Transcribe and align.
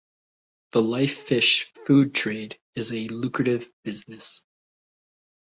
The 0.71 0.81
life 0.81 1.27
fish 1.27 1.71
food 1.85 2.15
trade 2.15 2.57
is 2.73 2.91
a 2.91 3.07
lucrative 3.09 3.69
business. 3.83 4.41